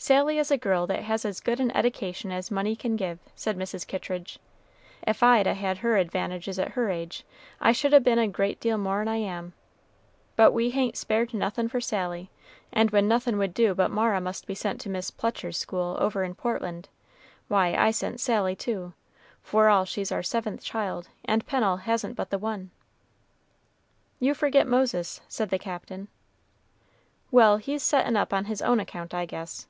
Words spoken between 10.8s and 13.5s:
spared nothin' for Sally; and when nothin'